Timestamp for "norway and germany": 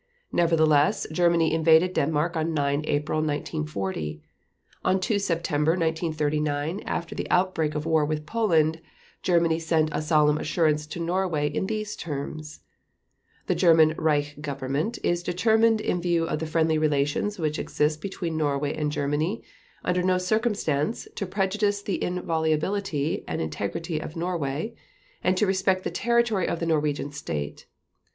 18.35-19.43